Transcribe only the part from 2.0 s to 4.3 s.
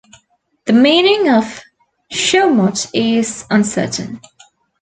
"Shawmut" is uncertain.